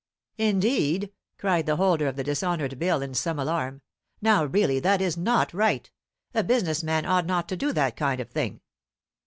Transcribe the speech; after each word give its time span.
"Indeed!" 0.39 1.11
cried 1.37 1.67
the 1.67 1.75
holder 1.75 2.07
of 2.07 2.15
the 2.15 2.23
dishonoured 2.23 2.79
bill 2.79 3.03
in 3.03 3.13
some 3.13 3.37
alarm. 3.37 3.83
"Now, 4.19 4.45
really, 4.45 4.79
that 4.79 4.99
is 4.99 5.15
not 5.15 5.53
right; 5.53 5.91
a 6.33 6.43
business 6.43 6.81
man 6.81 7.05
ought 7.05 7.27
not 7.27 7.47
to 7.49 7.55
do 7.55 7.71
that 7.73 7.95
kind 7.95 8.19
of 8.19 8.31
thing." 8.31 8.61